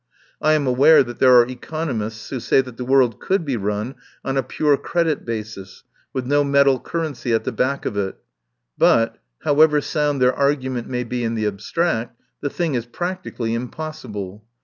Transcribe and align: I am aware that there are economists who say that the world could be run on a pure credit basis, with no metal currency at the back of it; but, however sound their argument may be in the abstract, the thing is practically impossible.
I 0.41 0.53
am 0.53 0.65
aware 0.65 1.03
that 1.03 1.19
there 1.19 1.35
are 1.35 1.47
economists 1.47 2.29
who 2.29 2.39
say 2.39 2.59
that 2.61 2.77
the 2.77 2.83
world 2.83 3.19
could 3.19 3.45
be 3.45 3.55
run 3.55 3.93
on 4.25 4.35
a 4.35 4.41
pure 4.41 4.75
credit 4.75 5.25
basis, 5.25 5.83
with 6.11 6.25
no 6.25 6.43
metal 6.43 6.79
currency 6.79 7.33
at 7.33 7.43
the 7.43 7.51
back 7.51 7.85
of 7.85 7.95
it; 7.95 8.15
but, 8.79 9.19
however 9.43 9.79
sound 9.79 10.19
their 10.19 10.33
argument 10.33 10.87
may 10.89 11.03
be 11.03 11.23
in 11.23 11.35
the 11.35 11.45
abstract, 11.45 12.19
the 12.41 12.49
thing 12.49 12.73
is 12.73 12.87
practically 12.87 13.53
impossible. 13.53 14.43